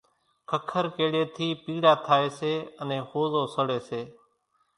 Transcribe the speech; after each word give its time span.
ککر 0.49 0.85
ڪيڙيئيَ 0.95 1.25
ٿِي 1.35 1.47
پيڙا 1.63 1.93
ٿائيَ 2.05 2.27
سي 2.37 2.53
انين 2.81 3.03
ۿوزو 3.11 3.41
سڙيَ 3.55 3.79
سي۔ 3.87 4.01